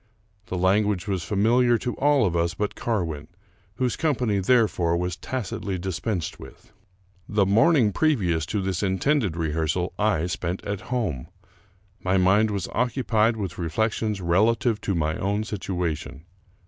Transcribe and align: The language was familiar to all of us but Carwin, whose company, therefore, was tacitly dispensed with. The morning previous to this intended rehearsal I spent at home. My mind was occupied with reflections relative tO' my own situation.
The 0.47 0.57
language 0.57 1.07
was 1.07 1.23
familiar 1.23 1.77
to 1.77 1.93
all 1.97 2.25
of 2.25 2.35
us 2.35 2.55
but 2.55 2.73
Carwin, 2.73 3.27
whose 3.75 3.95
company, 3.95 4.39
therefore, 4.39 4.97
was 4.97 5.15
tacitly 5.15 5.77
dispensed 5.77 6.39
with. 6.39 6.71
The 7.29 7.45
morning 7.45 7.91
previous 7.93 8.47
to 8.47 8.63
this 8.63 8.81
intended 8.81 9.37
rehearsal 9.37 9.93
I 9.99 10.25
spent 10.25 10.65
at 10.65 10.81
home. 10.89 11.27
My 12.03 12.17
mind 12.17 12.49
was 12.49 12.67
occupied 12.73 13.37
with 13.37 13.59
reflections 13.59 14.21
relative 14.21 14.81
tO' 14.81 14.95
my 14.95 15.17
own 15.17 15.43
situation. 15.43 16.25